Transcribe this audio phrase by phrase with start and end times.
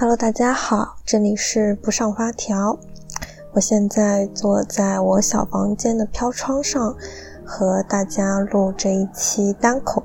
[0.00, 2.78] Hello，大家好，这里是不上发条。
[3.54, 6.94] 我现在坐在我小房间的飘窗上，
[7.44, 10.04] 和大家录这一期单口。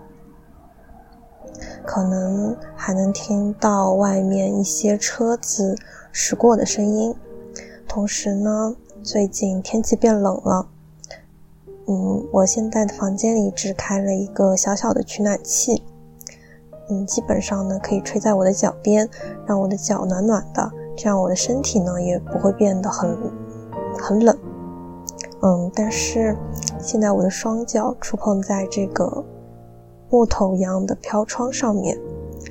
[1.86, 5.76] 可能还能听到外面一些车子
[6.12, 7.14] 驶过的声音。
[7.88, 10.70] 同时呢，最近天气变冷了。
[11.88, 15.84] 嗯，我现在的房间里只开了一个小小的取暖器。
[16.90, 19.10] 嗯，基本上呢可以吹在我的脚边，
[19.46, 23.18] 让我的脚暖暖的，这样我的身体呢也不会变得很
[23.98, 24.38] 很冷。
[25.42, 26.38] 嗯，但是
[26.80, 29.24] 现在我的双脚触碰在这个
[30.10, 31.98] 木头一样的飘窗上面，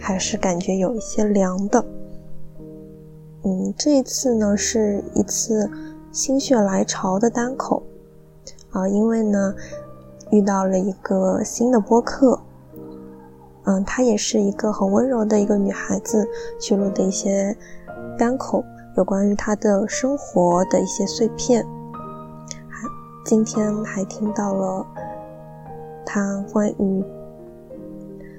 [0.01, 1.85] 还是感觉有一些凉的。
[3.45, 5.71] 嗯，这一次呢是一次
[6.11, 7.83] 心血来潮的单口
[8.71, 9.55] 啊，因为呢
[10.31, 12.41] 遇到了一个新的播客。
[13.65, 17.57] 嗯，她也是一个很温柔的一个女孩子，去录的一些
[18.19, 18.65] 单口，
[18.97, 21.65] 有关于她的生活的一些碎片。
[22.69, 22.89] 还
[23.25, 24.87] 今天还听到了
[26.05, 27.05] 她关于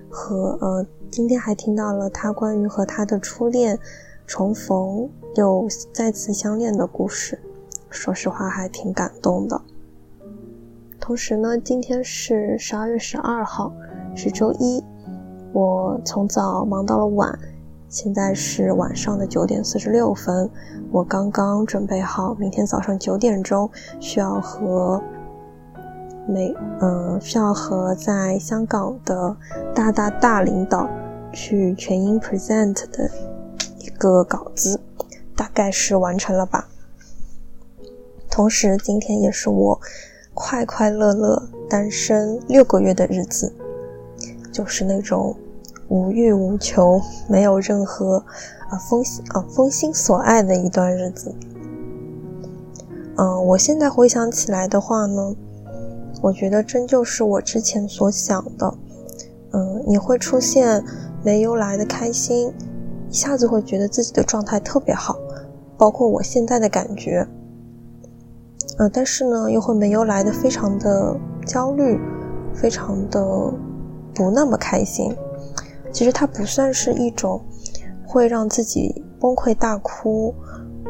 [0.10, 3.80] 和呃，今天还听到了她关于和她的初恋
[4.28, 7.40] 重逢又再次相恋的故事。
[7.90, 9.62] 说实话，还挺感动的。
[11.00, 13.72] 同时呢，今天是十二月十二号，
[14.16, 14.84] 是周一。
[15.54, 17.38] 我从早忙到了晚，
[17.88, 20.50] 现在是晚上的九点四十六分。
[20.92, 25.00] 我刚刚准备好，明天早上九点钟需要和
[26.28, 29.38] 美嗯需要和在香港的
[29.76, 30.90] 大大大领导
[31.32, 33.08] 去全英 present 的
[33.78, 34.80] 一个稿子，
[35.36, 36.68] 大概是完成了吧。
[38.28, 39.80] 同时，今天也是我
[40.34, 43.54] 快快乐乐单身六个月的日子，
[44.52, 45.36] 就是那种。
[45.94, 48.18] 无欲无求，没有任何
[48.68, 51.32] 啊风啊风心所爱的一段日子。
[53.16, 55.36] 嗯，我现在回想起来的话呢，
[56.20, 58.74] 我觉得真就是我之前所想的。
[59.52, 60.84] 嗯，你会出现
[61.24, 62.52] 没由来的开心，
[63.12, 65.16] 一下子会觉得自己的状态特别好，
[65.78, 67.28] 包括我现在的感觉。
[68.80, 71.16] 嗯，但是呢，又会没由来的非常的
[71.46, 72.00] 焦虑，
[72.52, 73.24] 非常的
[74.16, 75.16] 不那么开心。
[75.94, 77.40] 其实它不算是一种
[78.06, 80.34] 会让自己崩溃大哭，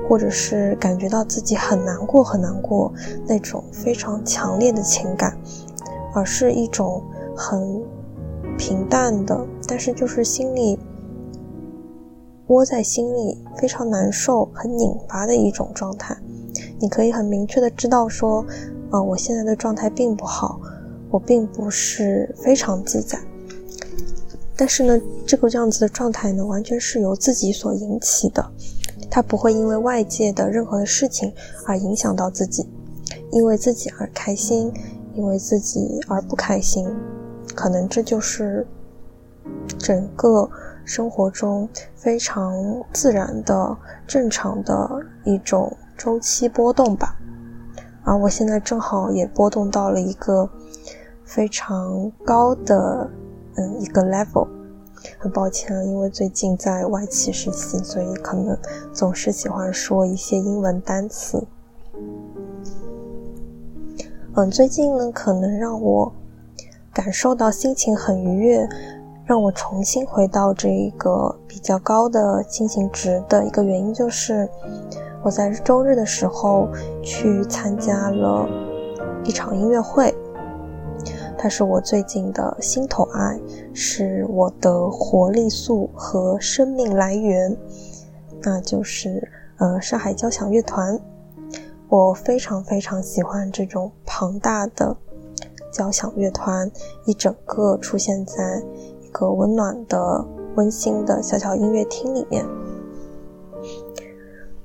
[0.10, 2.92] 或者是感觉到自己很难过很难过
[3.28, 5.38] 那种非常强烈的情感，
[6.16, 7.04] 而是一种
[7.36, 7.84] 很
[8.58, 10.80] 平淡的，但是就是心里
[12.48, 16.16] 窝在心里非常难受、很拧巴的一种状态。
[16.80, 18.46] 你可以很明确的知道说，
[18.92, 20.60] 呃，我现在的状态并不好，
[21.10, 23.18] 我并不是非常自在。
[24.56, 28.46] 但是呢，这个这样子的状态呢，完全是由自己所引起的，
[29.10, 31.34] 它不会因为外界的任何的事情
[31.66, 32.70] 而影响到自己，
[33.32, 34.72] 因为自己而开心，
[35.16, 36.88] 因为自己而不开心，
[37.56, 38.66] 可能这就是
[39.80, 40.48] 整个
[40.86, 42.54] 生活中非常
[42.94, 43.76] 自然的、
[44.06, 44.88] 正常的
[45.26, 47.18] 一种周期波动吧。
[48.04, 50.48] 而我现在正好也波动到了一个
[51.26, 53.10] 非常高的。
[53.56, 54.48] 嗯，一个 level，
[55.20, 58.58] 很抱歉，因为最近在外企实习，所以可能
[58.92, 61.46] 总是喜欢说一些英文单词。
[64.36, 66.12] 嗯，最近呢，可能让我
[66.92, 68.68] 感受到心情很愉悦，
[69.26, 74.50] 让我重新回到这一个比较高的心情值的一个原因，就是
[75.22, 76.68] 我在周日的时候
[77.04, 78.50] 去参加了
[79.24, 80.12] 一场音乐会。
[81.44, 83.38] 它是我最近的心头爱，
[83.74, 87.54] 是我的活力素和生命来源，
[88.44, 90.98] 那就是呃上海交响乐团。
[91.90, 94.96] 我非常非常喜欢这种庞大的
[95.70, 96.72] 交响乐团，
[97.06, 98.64] 一整个出现在
[99.02, 102.46] 一个温暖的、温馨的小小音乐厅里面。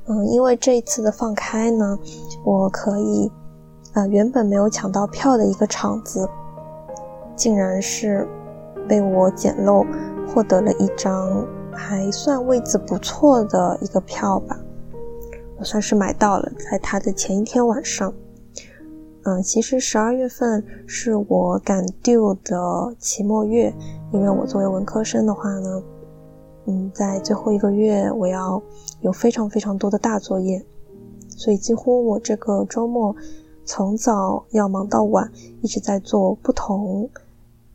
[0.06, 1.98] 嗯，因为这一次的放开呢，
[2.44, 3.28] 我可以
[3.94, 6.28] 呃原本没有抢到票的一个场子。
[7.38, 8.28] 竟然是
[8.88, 9.86] 被我捡漏
[10.26, 14.58] 获得了一张还算位子不错的一个票吧，
[15.56, 18.12] 我算是买到了，在他的前一天晚上。
[19.24, 23.72] 嗯，其实十二月份是我赶 due 的期末月，
[24.12, 25.82] 因为我作为文科生的话呢，
[26.66, 28.60] 嗯，在最后一个月我要
[29.00, 30.64] 有非常非常多的大作业，
[31.28, 33.14] 所以几乎我这个周末
[33.66, 35.30] 从早要忙到晚，
[35.60, 37.08] 一直在做不同。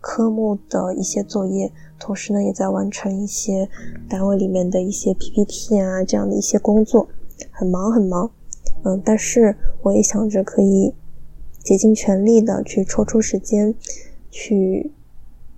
[0.04, 3.70] 科目的一些作业，同时呢也在完成一些
[4.10, 7.08] 单位里面的一些 PPT 啊这样的一些工作，
[7.50, 8.30] 很忙很忙。
[8.84, 10.94] 嗯，但是我也想着可以
[11.60, 13.74] 竭尽全力的去抽出时间
[14.30, 14.92] 去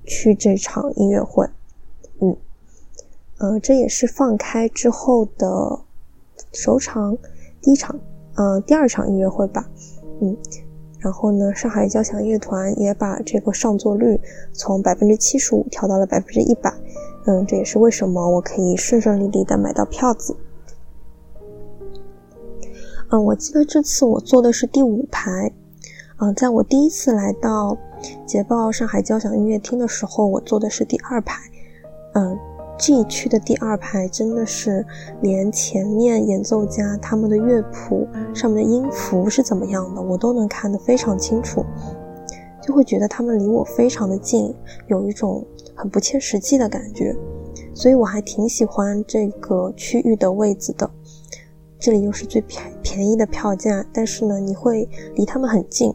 [0.04, 1.50] 去这场音乐会。
[2.20, 2.38] 嗯，
[3.40, 5.80] 呃，这也是放开之后的
[6.54, 7.18] 首场
[7.64, 8.00] 第一场，
[8.36, 9.68] 呃，第二场音乐会吧。
[10.22, 10.38] 嗯。
[11.06, 14.20] 然后呢，上海交响乐团也把这个上座率
[14.54, 16.74] 从百分之七十五调到了百分之一百。
[17.28, 20.36] 嗯，这也是为什么我可以顺顺利利的买到票子。
[23.12, 25.52] 嗯，我记得这次我坐的是第五排。
[26.18, 27.78] 嗯，在我第一次来到
[28.26, 31.40] 捷豹上海交响音乐厅的时候，我坐的是第二排。
[32.16, 32.36] 嗯。
[32.78, 34.86] 这一区的第二排真的是
[35.22, 41.66] 连前面演奏家他们的乐谱上面的音符是怎么样的，我都能看得非常清楚，
[42.62, 44.54] 就会觉得他们离我非常的近，
[44.88, 47.16] 有一种很不切实际的感觉，
[47.74, 50.90] 所以我还挺喜欢这个区域的位子的。
[51.80, 55.94] 这里又是最便便宜的票价，但是呢，你会离他们很近，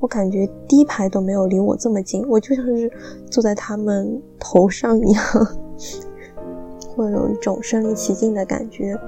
[0.00, 2.90] 我感觉第一排都没有离我这么近，我就像是
[3.30, 5.24] 坐在他们头上一样。
[6.98, 8.98] 会有一种身临其境的感觉，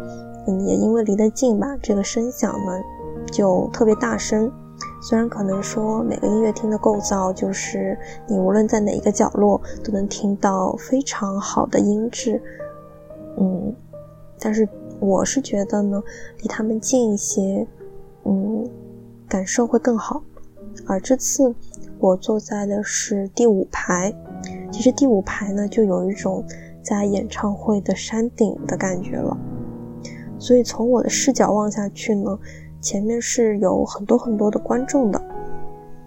[0.47, 2.81] 嗯，也因为离得近吧，这个声响呢
[3.33, 4.49] 就特别大声。
[5.03, 7.99] 虽然可能说每个音乐厅的构造就是
[8.29, 12.41] 你无论在哪一个角落都能听到非常好的音质，
[13.37, 13.75] 嗯，
[14.39, 14.69] 但是
[15.01, 16.01] 我是觉得呢，
[16.41, 17.67] 离他们近一些，
[18.25, 18.65] 嗯，
[19.29, 20.23] 感受会更好。
[20.87, 21.53] 而这次
[21.99, 24.15] 我坐在的是第五排，
[24.71, 26.45] 其实第五排呢就有一种。
[26.83, 29.37] 在演唱会的山顶的感觉了，
[30.39, 32.39] 所以从我的视角望下去呢，
[32.81, 35.23] 前面是有很多很多的观众的。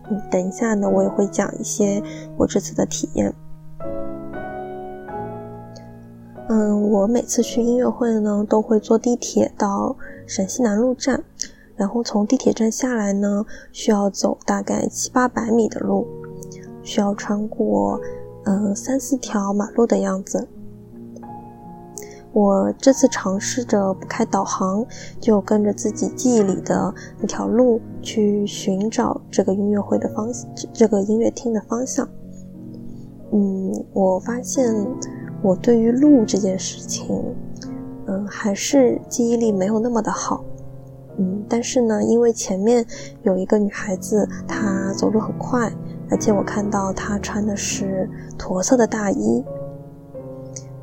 [0.10, 2.02] 嗯，等一下呢，我也会讲一些
[2.38, 3.34] 我这次的体验。
[6.50, 9.96] 嗯，我每次去音乐会呢，都会坐地铁到
[10.28, 11.24] 陕西南路站，
[11.76, 16.06] 然后从地铁站下来呢，需要走大概七八百米的路，
[16.82, 17.98] 需要穿过
[18.44, 20.48] 嗯三四条马路的样子。
[22.34, 24.84] 我这次尝试着不开导航，
[25.20, 30.28] 就跟着自己记忆里的那条路去寻找这个音乐会的方，
[30.74, 32.10] 这个音乐厅的方向。
[33.32, 34.74] 嗯，我发现
[35.44, 37.24] 我对于路这件事情，
[38.08, 40.44] 嗯，还是记忆力没有那么的好。
[41.20, 42.84] 嗯，但是呢，因为前面
[43.22, 45.72] 有一个女孩子，她走路很快，
[46.10, 48.10] 而且我看到她穿的是
[48.40, 49.44] 驼色的大衣，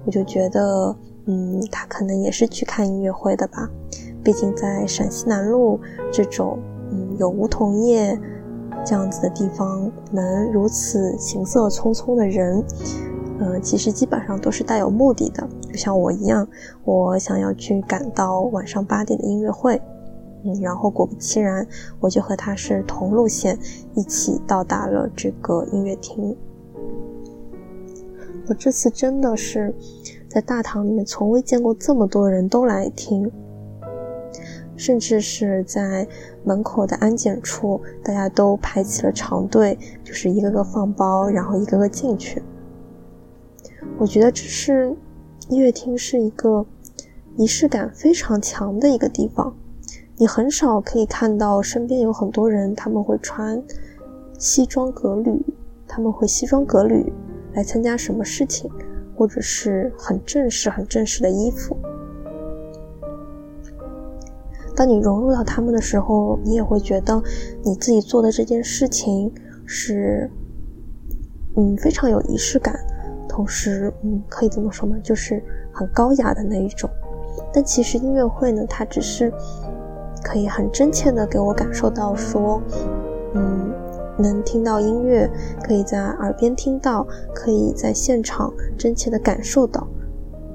[0.07, 0.95] 我就觉得。
[1.27, 3.71] 嗯，他可能也是去看音乐会的吧，
[4.25, 5.79] 毕竟在陕西南路
[6.11, 6.59] 这种
[6.91, 8.19] 嗯有梧桐叶
[8.85, 12.65] 这样子的地方，能如此行色匆匆的人，
[13.39, 16.49] 嗯，其实基本上都是带有目的的，就像我一样，
[16.85, 19.81] 我想要去赶到晚上八点的音乐会，
[20.45, 21.65] 嗯，然后果不其然，
[22.01, 23.57] 我就和他是同路线，
[23.95, 26.37] 一起到达了这个音乐厅。
[28.49, 29.73] 我这次真的是。
[30.31, 33.29] 在大堂里面，从未见过这么多人都来听，
[34.77, 36.07] 甚至是在
[36.45, 42.41] 门口的安检处，大家都排起了长队，就是一个个放包，然后一个个进去。
[43.99, 44.95] 我觉得这是
[45.49, 46.65] 音乐厅是一个
[47.37, 49.53] 仪式感非常强的一个地方，
[50.17, 53.61] 你很少可以看到身边有很多人，他们会穿
[54.39, 55.45] 西装革履，
[55.89, 57.13] 他们会西装革履
[57.53, 58.71] 来参加什么事情。
[59.21, 61.77] 或者是很正式、很正式的衣服。
[64.75, 67.23] 当你融入到他们的时候，你也会觉得
[67.63, 69.31] 你自己做的这件事情
[69.67, 70.31] 是，
[71.55, 72.75] 嗯，非常有仪式感，
[73.29, 74.97] 同时，嗯，可以这么说吗？
[75.05, 76.89] 就是很高雅的那一种。
[77.53, 79.31] 但其实音乐会呢，它只是
[80.25, 82.63] 可以很真切的给我感受到说，
[83.35, 83.71] 嗯。
[84.21, 85.29] 能听到音乐，
[85.63, 89.87] 可以在耳边听到，可以在现场真切的感受到，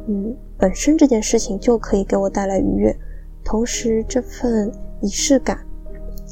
[0.07, 2.95] 嗯，本身这件事情就可以给我带来愉悦。
[3.43, 5.59] 同时，这份仪式感，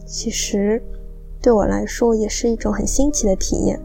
[0.06, 0.82] 其实
[1.42, 3.80] 对我来说也是一种很新奇的体验。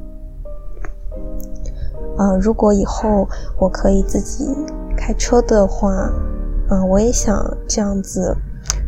[2.16, 3.28] 呃，如果以后
[3.58, 4.44] 我可以自己
[4.96, 6.10] 开车的话，
[6.70, 7.36] 嗯，我也想
[7.68, 8.36] 这样子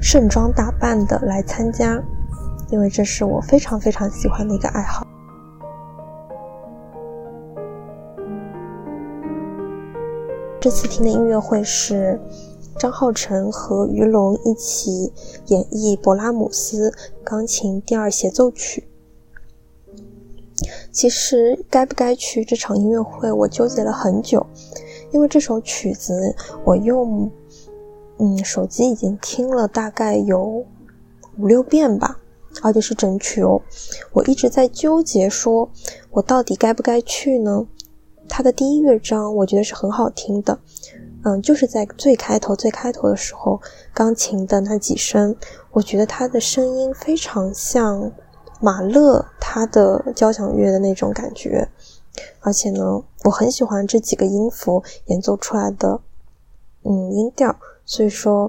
[0.00, 2.02] 盛装打扮的来参加。
[2.70, 5.06] 因为这是我非常非常喜欢的一个爱好。
[10.60, 12.20] 这次听的音乐会是
[12.78, 15.12] 张浩成和于龙一起
[15.46, 16.92] 演绎勃拉姆斯
[17.24, 18.86] 钢琴第二协奏曲。
[20.92, 24.46] 其实该不该去这场音乐会，我纠结了很久，
[25.12, 27.30] 因为这首曲子我用
[28.18, 30.66] 嗯手机已经听了大概有
[31.38, 32.18] 五六遍吧，
[32.62, 33.60] 而且是整曲哦。
[34.12, 35.70] 我一直在纠结，说
[36.10, 37.66] 我到底该不该去呢？
[38.28, 40.58] 它的第一乐章我觉得是很好听的，
[41.24, 43.60] 嗯，就是在最开头最开头的时候，
[43.92, 45.34] 钢琴的那几声，
[45.72, 48.12] 我觉得它的声音非常像
[48.60, 51.68] 马勒他的交响乐的那种感觉，
[52.40, 56.00] 而且呢，我很喜欢这几个音符演奏出来的，
[56.84, 58.48] 嗯，音调，所以说，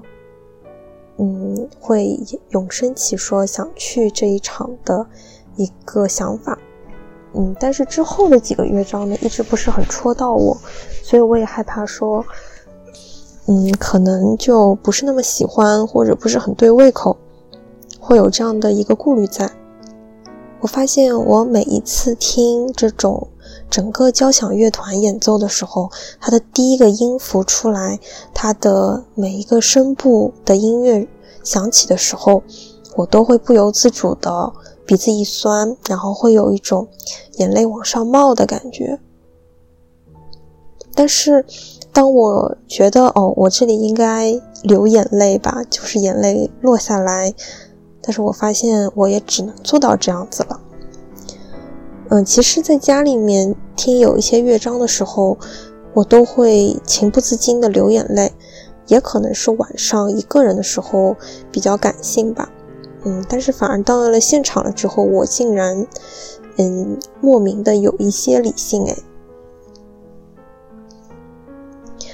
[1.18, 2.18] 嗯，会
[2.50, 5.06] 涌生起说想去这一场的
[5.56, 6.58] 一个想法。
[7.34, 10.56] 嗯，但是之后的几个乐章呢，一直不是很戳到我，
[11.02, 12.24] 所以我也害怕说，
[13.46, 17.16] 嗯，可能就不是那么喜欢，或者不是很对胃口，
[17.98, 19.50] 会有这样的一个顾虑在。
[20.60, 23.28] 我发现我每一次听这种
[23.72, 27.98] 整个交响乐团演奏的时候，它的第一个音符出来，
[28.34, 31.08] 它的每一个声部的音乐
[31.42, 32.42] 响起的时候，
[32.96, 34.52] 我都会不由自主的。
[34.84, 36.86] 鼻子一酸，然后会有一种
[37.36, 38.98] 眼泪往上冒的感觉。
[40.94, 41.46] 但是，
[41.92, 47.32] 当我觉得哦，我这里应该流眼泪吧，就是眼泪落下来。
[48.02, 50.60] 但是我发现我也只能做到这样子了。
[52.12, 55.38] 嗯，其实，在家里面听有一些乐章的时候，
[55.94, 58.30] 我都会情不自禁的流眼泪，
[58.86, 61.16] 也可能是晚上一个人的时候
[61.50, 62.50] 比较感性吧。
[63.04, 65.86] 嗯，但是反而到了现场了之后，我竟然，
[66.58, 68.96] 嗯，莫名的有一些理性哎。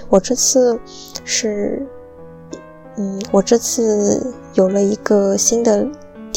[0.08, 0.78] 我这次
[1.24, 1.84] 是，
[2.96, 5.88] 嗯，我这次有了一个新的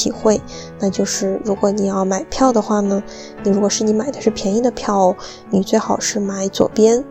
[0.03, 0.41] 体会，
[0.79, 3.03] 那就是如果你要买票的话呢，
[3.43, 5.15] 你如果是你买的是便宜的票，
[5.49, 7.03] 你最好是买左边，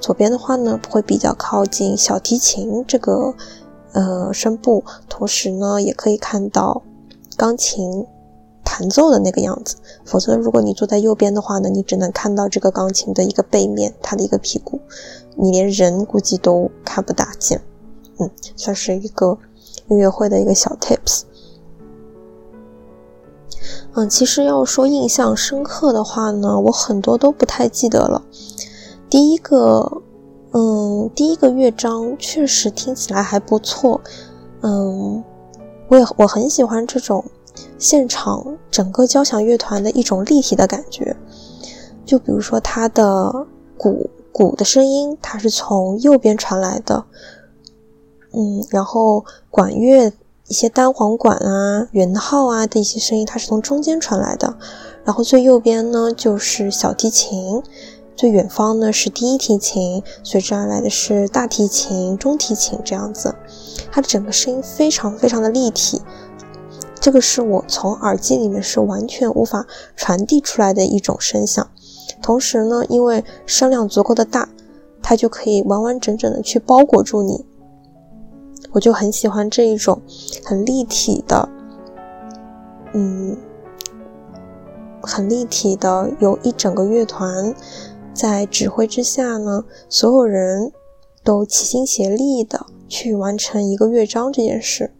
[0.00, 3.34] 左边的话呢会比较靠近小提琴这个。
[3.92, 6.82] 呃，声部，同时呢，也可以看到
[7.34, 8.04] 钢琴
[8.62, 9.76] 弹奏的那个样子。
[10.04, 14.80] 否则，如果你坐在右边的话呢，你只能看到这个钢琴的一个背面，它的一个屁股，
[15.36, 17.62] 你连人估计都看不大见。
[18.18, 19.38] 嗯，算是一个
[19.88, 21.22] 音乐会的一个小 tips。
[23.94, 28.22] 嗯，其实要说印象深刻的话呢，我很多都不太记得了。
[29.10, 30.02] 第一个。
[30.52, 34.00] 嗯，第一个乐章确实听起来还不错。
[34.62, 35.22] 嗯，
[35.88, 37.22] 我也我很喜欢这种
[37.76, 41.14] 现场整个交响乐团的一种立体的感觉。
[42.06, 43.46] 就比如说它的
[43.76, 47.04] 鼓鼓的声音，它是从右边传来的。
[48.32, 50.10] 嗯，然后管乐
[50.48, 54.56] 一些单簧管啊、圆号啊的一些声音，它是从中间传来的。
[55.04, 57.62] 然后最右边呢，就是小提琴。
[58.14, 63.34] 最远方呢是第一提琴，随之而来的是大提琴、中提琴这样子，
[63.90, 66.00] 它的整个声音非常非常的立体，
[66.98, 71.68] 这个是我从耳机里面是完全无法传递出来的一种声响。
[72.22, 74.48] 同时呢，因为声量足够的大，
[75.02, 77.44] 它就可以完完整整的去包裹住你。
[78.76, 80.02] 我就很喜欢这一种
[80.44, 81.48] 很立体的，
[82.92, 83.34] 嗯，
[85.00, 87.54] 很立体的，有一整个乐团。
[88.12, 90.72] 在指挥之下呢，所有人
[91.24, 94.92] 都齐心协力的去完成一个乐章这件事。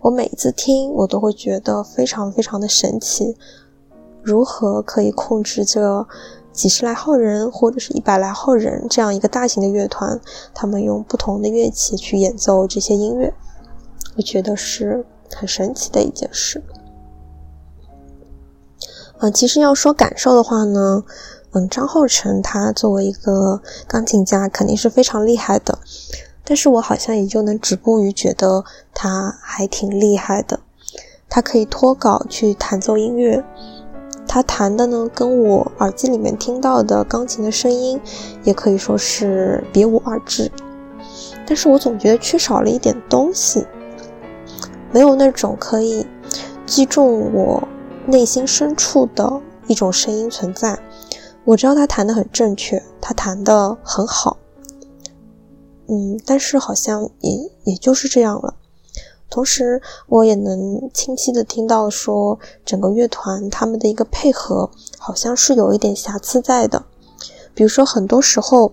[0.00, 3.36] 我每次听，我都会觉得非常非常的神奇。
[4.24, 6.04] 如何可以控制这
[6.54, 10.18] 几十来号人，或者是一百来号人这样一个大型的乐团，
[10.54, 13.34] 他们用不同的乐器去演奏这些音乐，
[14.16, 16.62] 我觉得是很神奇的一件事。
[19.18, 21.04] 嗯，其实要说感受的话呢。
[21.56, 25.78] 嗯，张浩成他作为一个钢琴家肯定是非常厉害的，
[26.44, 30.58] 但是我好像也就能止步于觉得他还挺厉害的。
[31.28, 33.44] 他可以脱稿去弹奏音乐，
[34.26, 38.00] 他弹的呢跟我耳机里面听到的钢琴的声音
[38.42, 40.50] 也可以说是别无二致。
[41.46, 43.66] 但是我总觉得缺少了一点东西，
[44.90, 46.06] 没有那种可以
[46.64, 47.68] 击中我
[48.06, 50.78] 内心深处的一种声音存在。
[51.44, 54.38] 我知道他弹的很正确，他弹的很好，
[55.88, 57.32] 嗯，但是好像也
[57.64, 58.54] 也就是这样了。
[59.34, 66.84] 同时，我也能清晰的听到说，整个乐团他们的一个配合好像是有一点瑕疵在的。
[67.52, 68.70] 比如说，很多时候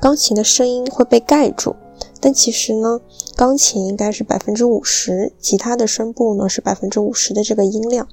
[0.00, 1.74] 钢琴的声音会被盖住，
[2.20, 3.00] 但其实呢，
[3.34, 8.06] 钢琴应该是百分之五十，其他的声部呢是百分之五十的这个音量。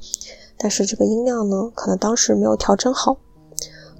[0.57, 3.17] 但是这个音量呢，可能当时没有调整好，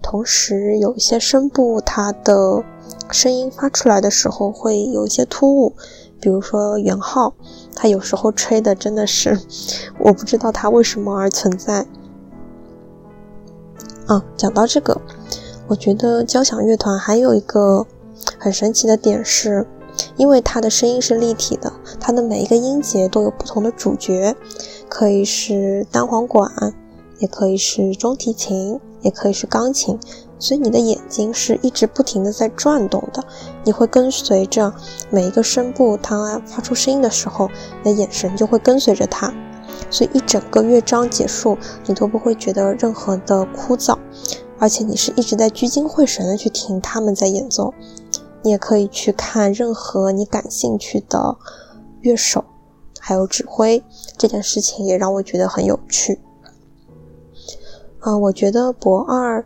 [0.02, 2.64] 同时有一些声部它的
[3.12, 5.76] 声音发出来的时候会有一些突兀，
[6.20, 7.36] 比如说元号，
[7.76, 9.38] 它有时候吹的真的是，
[10.00, 11.86] 我不知道它为什么而存在。
[14.08, 15.02] 啊，讲到这个，
[15.68, 17.86] 我觉得交响乐团还有一个
[18.40, 19.68] 很神奇的点是，
[20.16, 24.36] 因为它的声音是立体的，它的每一个音节都有不同的主角，
[24.88, 26.74] 可以是单簧管，
[27.20, 30.00] 也可以是中提琴，也可以是钢琴，
[30.38, 33.24] 所以你的眼睛是一直不停的在转动的，
[33.64, 34.74] 你会跟随着
[35.10, 37.50] 每一个声部，它发出声音的时候，
[37.84, 39.34] 你的眼神就会跟随着它。
[39.90, 43.98] 所以一整个乐章结束，你都不会觉得任何的枯燥，
[44.60, 47.74] 而且你是一直在聚精会神的去听他们在演奏。
[48.44, 51.38] 你也可以去看任何你感兴趣的
[52.02, 52.44] 乐手，
[53.00, 53.84] 还有指挥，
[54.18, 56.20] 这件事情也让我觉得很有趣。
[58.06, 59.44] 啊，我觉得博二，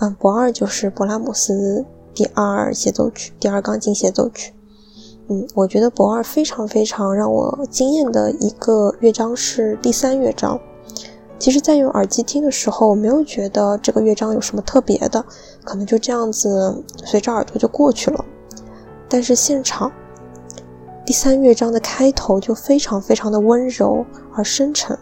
[0.00, 1.82] 嗯，博二就是勃拉姆斯
[2.14, 4.52] 第二协奏曲，第二钢琴协奏曲。
[5.28, 10.60] 嗯，我觉得博二非常非常让我惊艳的一个乐章是第三乐章。
[11.38, 15.24] 其实，在用耳机听的时候，我没有觉得这个乐章有什么特别的，
[15.64, 18.22] 可能就这样子随着耳朵就过去了。
[19.08, 19.90] 但是现场
[21.06, 24.98] 第三乐章的开头就非常非常的温柔而深沉，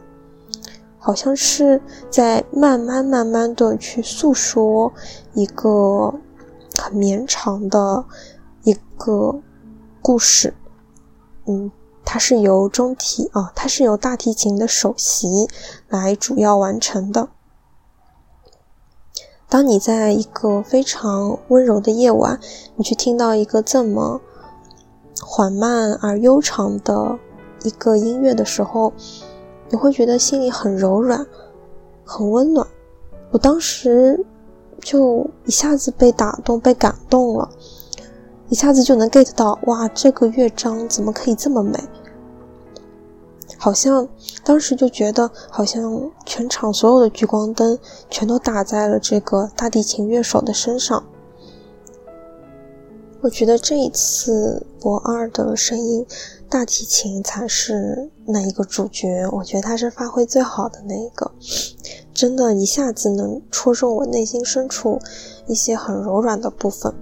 [1.05, 4.91] 好像是在慢慢慢慢的去诉说
[5.35, 6.15] 一个
[6.81, 8.05] 很绵长的
[8.63, 9.41] 一个。
[10.07, 10.53] 故事，
[11.47, 11.73] 嗯，
[12.05, 15.49] 它是由中提啊，它是由大提琴的首席
[15.89, 17.31] 来主要完成的。
[19.49, 22.39] 当你在一个非常温柔的夜晚，
[22.77, 24.21] 你去听到一个这么
[25.23, 27.19] 缓慢而悠长的
[27.63, 28.93] 一个音乐的时候，
[29.71, 31.27] 你会觉得心里很柔软，
[32.05, 32.67] 很温暖。
[33.31, 34.25] 我当时
[34.81, 37.49] 就一下子被打动，被感动了。
[38.51, 41.83] 一下子就能 get 到，哇，这个乐章怎么可以这么美？
[43.57, 44.07] 好像
[44.45, 47.79] 当时就觉得，好像全场所有的聚光灯
[48.11, 51.03] 全都打在了这个大提琴乐手的身上。
[53.25, 56.05] 我觉得这一次博二的声音，
[56.51, 59.27] 大提琴才是那一个主角。
[59.33, 61.33] 我觉得他是发挥最好的那一个，
[62.13, 64.99] 真的一下子能戳中我内心深处
[65.47, 66.93] 一些很柔软的部分。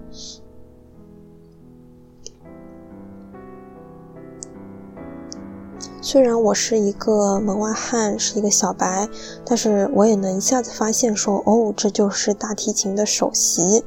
[6.00, 9.08] 虽然我是一个门外汉，是一个小白，
[9.44, 13.82] 但是我也能一下子发现说，哦，这就是大提琴的首席。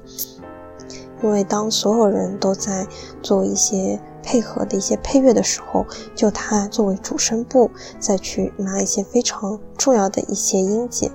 [1.26, 2.86] 因为当所有人都在
[3.24, 5.84] 做一些配合的一些配乐的时候，
[6.14, 11.12] 就他作为主声部再去拿一些非常重要的一些音节，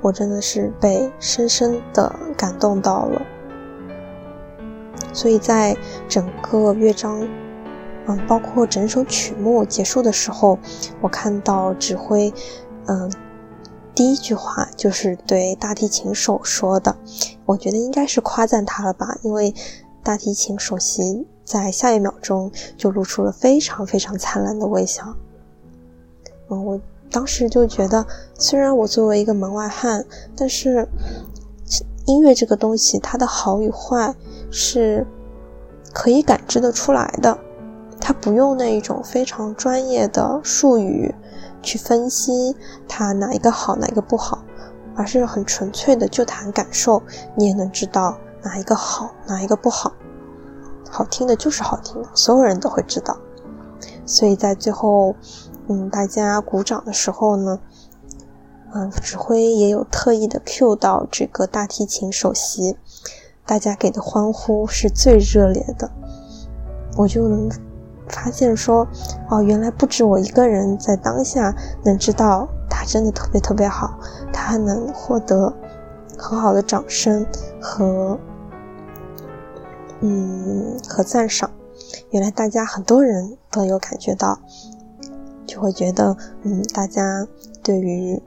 [0.00, 3.20] 我真的是被深深的感动到了。
[5.12, 5.76] 所以在
[6.08, 7.28] 整个乐章。
[8.10, 10.58] 嗯，包括整首曲目结束的时候，
[11.02, 12.32] 我看到指挥，
[12.86, 13.12] 嗯，
[13.98, 16.96] 第一句话就是对大提琴手说的，
[17.44, 19.52] 我觉得应该是夸赞他了吧，因为
[20.04, 25.16] 大提琴首席在下一秒钟就露出了非常非常灿烂的微笑。
[26.48, 26.80] 嗯，我
[27.10, 28.06] 当时就觉得，
[28.38, 30.06] 虽然我作为一个门外汉，
[30.36, 30.88] 但是
[32.06, 34.14] 音乐这个东西，它的好与坏
[34.48, 35.04] 是
[35.92, 37.36] 可以感知得出来的。
[38.00, 41.12] 他不用那一种非常专业的术语
[41.68, 42.56] 去分析
[42.88, 44.42] 它哪一个好哪一个不好，
[44.96, 47.02] 而是很纯粹的就谈感受，
[47.36, 49.92] 你也能知道哪一个好哪一个不好。
[50.90, 53.18] 好听的就是好听的，所有人都会知道。
[54.06, 55.14] 所以在最后，
[55.68, 57.60] 嗯，大家鼓掌的时候呢，
[58.72, 62.78] 嗯，指挥也有特意的 cue 到这个大提琴首席，
[63.44, 65.90] 大家给的欢呼是最热烈的，
[66.96, 67.67] 我就能。
[68.08, 68.86] 发现说，
[69.30, 73.98] 哦，原来不止我一个人在当下能知道他真的特别特别好，
[74.32, 75.52] 他还能获得
[76.16, 77.24] 很好的掌声
[77.60, 78.18] 和，
[80.00, 81.50] 嗯，和赞赏。
[82.10, 84.38] 原来大家很多人都有感觉到，
[85.46, 87.26] 就会觉得，嗯，大家
[87.62, 88.20] 对于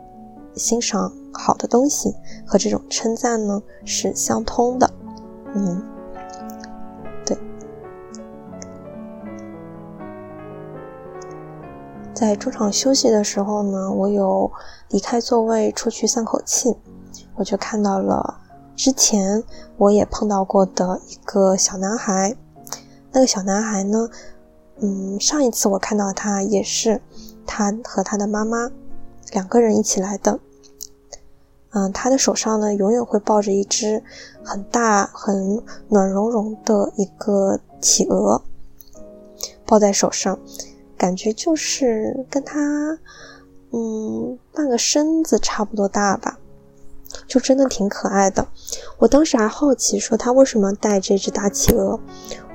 [0.55, 2.15] 欣赏好的东西
[2.45, 4.89] 和这种称赞呢是相通的，
[5.55, 5.81] 嗯。
[12.21, 14.51] 在中场休息的时候呢，我有
[14.89, 16.71] 离开座位出去散口气，
[17.33, 18.39] 我就看到了
[18.75, 19.43] 之前
[19.75, 22.35] 我也碰到过的一个小男孩。
[23.11, 24.07] 那个小男孩呢，
[24.81, 27.01] 嗯，上一次我看到他也是
[27.47, 28.69] 他和他的妈妈
[29.31, 30.39] 两个人一起来的。
[31.71, 34.03] 嗯，他的手上呢，永远会抱着一只
[34.43, 38.43] 很大、很暖融融的一个企鹅，
[39.65, 40.37] 抱在手上，
[41.01, 42.59] 感觉就是跟他，
[43.71, 46.37] 嗯，半个身子差不多大吧，
[47.25, 48.45] 就真的挺可爱的。
[48.99, 51.99] 我当时还好奇，说他为什么带这只大企鹅？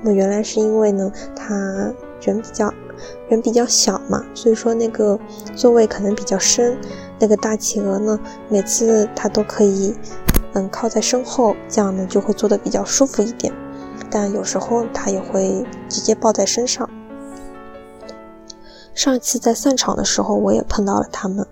[0.04, 2.72] 我原来是因为呢，他人比较
[3.28, 5.18] 人比较小嘛，所以说那个
[5.56, 6.78] 座位可能比较深。
[7.18, 8.16] 那个大企鹅呢，
[8.48, 9.92] 每次它都可以，
[10.52, 13.52] 嗯，靠在身后，这样呢就会坐的比较舒服一点。
[14.08, 16.88] 但有时候它也会直接抱在身上。
[18.96, 21.46] 上一次在散场的时候，我也碰到了他们，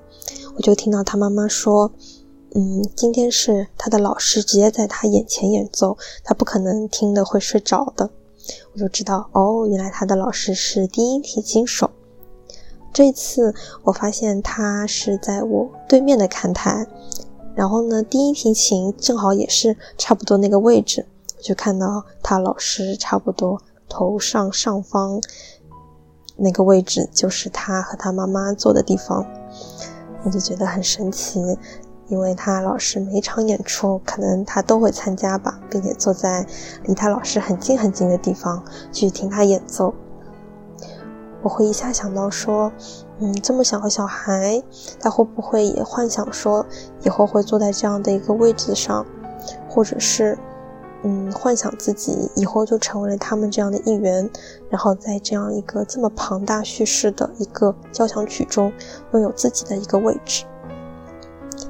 [0.57, 1.93] 我就听到他妈妈说，
[2.55, 8.09] 嗯，今天是他的老师直接在他眼前演奏，他不可能听的会睡着的。
[8.73, 11.91] 我就知道，哦，原来他的老师是低音提琴手。
[12.95, 16.87] 这次我发现他是在我对面的看台，
[17.55, 21.05] 然后呢，低音提琴正好也是差不多那个位置，
[21.37, 25.21] 我就看到他老师差不多头上上方
[26.37, 29.25] 那个位置就是他和他妈妈坐的地方，
[30.25, 31.41] 我就觉得很神奇，
[32.09, 36.47] 因为他老师每场演出可能他都会参加吧，并且坐在
[36.85, 39.95] 离他老师很近很近的地方去听他演奏。
[41.43, 42.73] 我会一下想到说，
[43.19, 44.63] 嗯，这么小个小孩，
[44.99, 46.65] 他会不会也幻想说
[47.03, 49.05] 以后会坐在这样的一个位置上，
[49.69, 50.39] 或者是，
[51.07, 54.29] 嗯，幻想自己以后就成为了他们这样的一员，
[54.71, 58.73] 然后在这样一个这么庞大叙事的一个交响曲中，
[59.13, 60.47] 拥有自己的一个位置。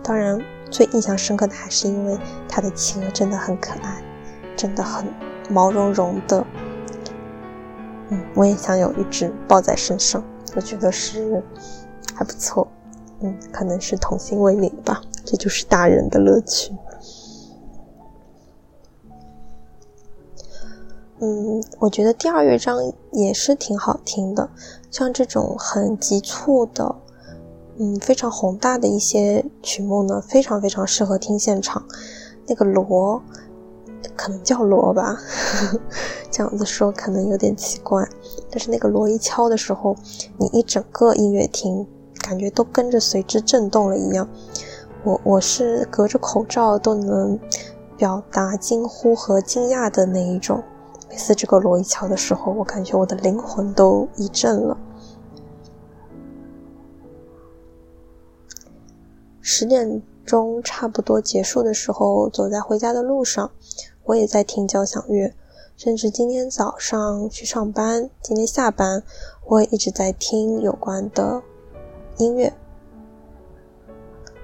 [0.05, 2.16] 当然，最印象深刻的还是因为
[2.49, 4.01] 他的企鹅真的很可爱，
[4.55, 5.05] 真的很
[5.51, 6.47] 毛茸茸的。
[8.11, 10.23] 嗯，我也想有一只抱在身上，
[10.55, 11.42] 我觉得是
[12.14, 12.68] 还不错。
[13.20, 16.73] 嗯，可能是童心未泯吧，这就是大人的乐趣。
[21.20, 22.79] 嗯，我觉得第二乐章
[23.12, 24.48] 也是挺好听的，
[24.90, 26.94] 像这种很急促的，
[27.79, 31.85] 嗯，非常宏大的一些曲目呢，非常非常适合听现场。
[32.46, 33.22] 那个锣。
[34.16, 35.18] 可能叫锣吧，
[36.31, 38.07] 这样子说可能有点奇怪。
[38.50, 39.96] 但是那个锣一敲的时候，
[40.37, 41.87] 你一整个音乐厅
[42.20, 44.29] 感觉都跟着随之震动了一样。
[45.05, 47.40] 我我是隔着口罩都能
[47.96, 50.62] 表达惊呼和惊讶的那一种。
[51.14, 54.77] 每次这个锣一敲的时候，我感觉我的灵魂都一震了。
[59.40, 63.48] 十点钟差不多结束的时候，走在回家的路上。
[64.03, 65.33] 我也在听交响乐，
[65.77, 69.05] 甚至今天早上去上班，今天下班，
[69.46, 71.40] 我也一直在听有关的
[72.18, 72.53] 音乐。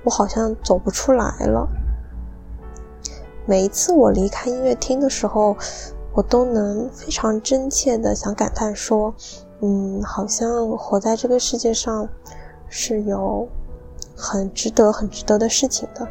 [0.04, 1.68] 我好像走不出来了。
[3.44, 5.56] 每一次我离开音乐厅的时候，
[6.12, 9.14] 我都能非常真切的想感叹说
[9.62, 12.08] ：“嗯，好像活在这个世界上
[12.68, 13.48] 是有
[14.16, 16.06] 很值得、很值得的事情的。”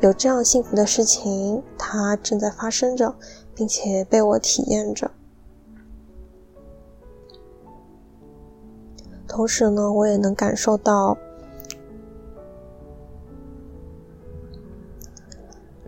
[0.00, 3.14] 有这样幸福的事情，它正在发生着，
[3.54, 5.10] 并且被我体验着。
[9.28, 11.16] 同时呢，我也能感受到，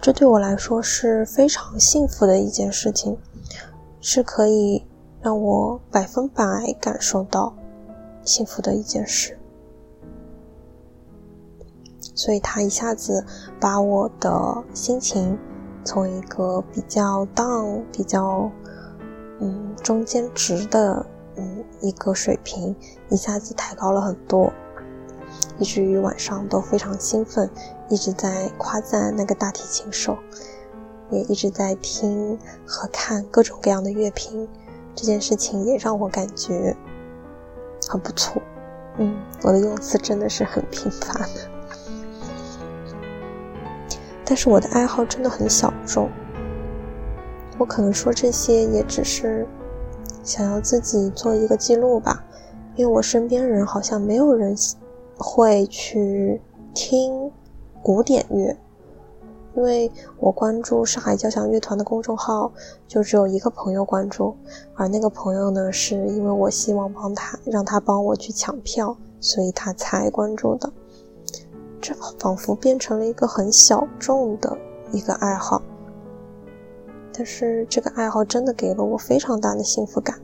[0.02, 3.16] 这对我来说是非常幸福的一件事情，
[4.00, 4.84] 是可以
[5.20, 6.44] 让我百分百
[6.80, 7.54] 感受到
[8.24, 9.38] 幸福的一件事。
[12.16, 13.24] 所以，他一下子
[13.60, 15.38] 把我的心情
[15.84, 18.50] 从一个比较 down、比较
[19.38, 22.74] 嗯中间值的嗯一个水平，
[23.08, 24.52] 一下子抬高了很多，
[25.58, 27.48] 以至于晚上都非常兴奋，
[27.88, 30.16] 一直在夸赞那个大提琴手，
[31.10, 34.48] 也一直在听和看各种各样的乐评。
[34.94, 36.76] 这件事情也让我感觉
[37.88, 38.42] 很不错。
[38.98, 41.28] 嗯，我的用词真的是很贫乏的。
[44.24, 46.10] 但是我的爱好真的很小众，
[47.58, 49.46] 我可能说这些也只是
[50.22, 52.24] 想要自己做一个记录吧，
[52.76, 54.54] 因为我身边人好像没有人
[55.16, 56.40] 会去
[56.74, 57.30] 听
[57.82, 58.56] 古典乐，
[59.54, 62.50] 因为我关注上海交响乐团的公众号
[62.88, 64.34] 就只有一个朋友关注，
[64.74, 70.72] 而那个朋友呢是因为我希望帮他让他帮我去抢票，所以他才关注的。
[71.80, 74.56] 这仿佛变成了一个很小众的
[74.92, 75.60] 一个爱好，
[77.12, 80.20] 但是这个爱好真的给了我非常大的幸福感。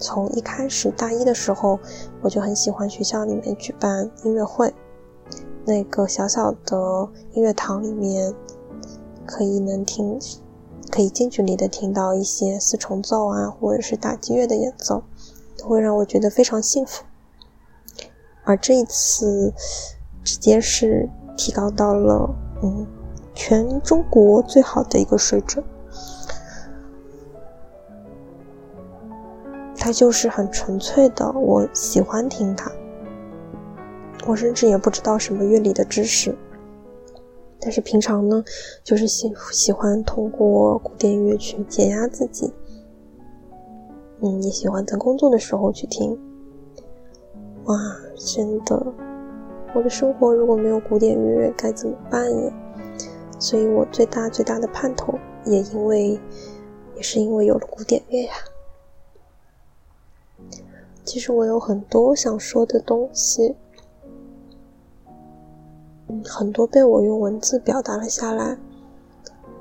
[0.00, 1.78] 从一开始大一的时候，
[2.22, 4.72] 我就很喜欢学校里面举办音乐会，
[5.66, 8.34] 那个小小的音乐堂里面，
[9.26, 10.18] 可以能听，
[10.90, 15.02] 可以近距离的听到一些四重奏啊，或者是打击乐的演奏，
[15.58, 17.04] 都会让我觉得非常幸福。
[18.44, 19.52] 而这一次，
[20.24, 22.86] 直接是提高到了嗯，
[23.34, 25.62] 全中国最好的一个水准。
[29.80, 32.70] 它就是很纯粹的，我喜欢听它。
[34.26, 36.36] 我甚至也不知道什么乐理的知识，
[37.58, 38.44] 但是平常呢，
[38.84, 42.52] 就是喜喜欢通过古典乐去解压自己。
[44.20, 46.16] 嗯，也喜欢在工作的时候去听。
[47.64, 47.76] 哇，
[48.18, 48.86] 真的，
[49.74, 52.52] 我的生活如果没有古典乐该怎么办呀？
[53.38, 56.20] 所以我最大最大的盼头，也因为，
[56.94, 58.32] 也是因为有了古典乐呀。
[61.04, 63.56] 其实我有很多想说的东西，
[66.24, 68.56] 很多被我用文字表达了下来。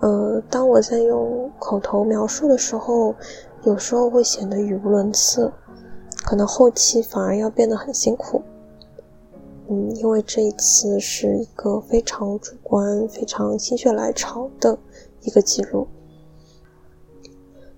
[0.02, 3.16] 呃，当我在用口头描述的时候，
[3.64, 5.52] 有时候会显得语无伦次，
[6.24, 8.42] 可能后期反而要变得很辛苦。
[9.70, 14.78] 嗯，因为这一次是一个非常主观、非常心血来潮的
[15.22, 15.88] 一个记录，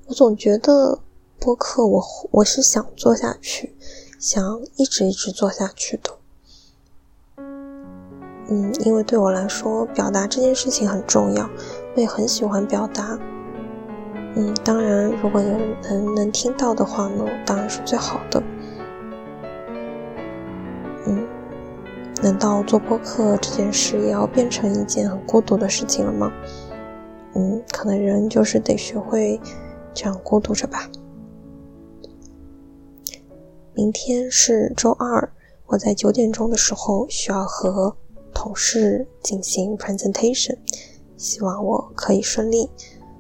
[0.08, 1.00] 我总觉得。
[1.44, 3.76] 播客，我我是想做下去，
[4.20, 6.12] 想一直一直做下去的。
[8.48, 11.50] 嗯，因为对我来说，表达这件事情很重要，
[11.96, 13.18] 我也很喜欢表达。
[14.36, 15.48] 嗯，当然，如果有
[15.82, 18.44] 人能听到的话呢，当然是最好的。
[21.08, 21.28] 嗯，
[22.22, 26.32] 难道做播客这件事也要变成一件很孤独的事情了吗？
[27.34, 29.42] 嗯，可能人就是得学会
[29.92, 30.88] 这样孤独着吧。
[33.74, 35.32] 明天是周二，
[35.68, 37.96] 我在九点钟的时候需要和
[38.34, 40.58] 同事进行 presentation，
[41.16, 42.70] 希望我可以顺利，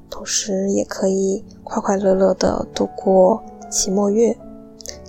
[0.09, 4.37] 同时也可以快快乐乐的度过期末月，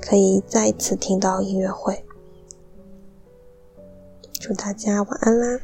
[0.00, 2.05] 可以再一次听到音乐会。
[4.38, 5.61] 祝大家晚安啦！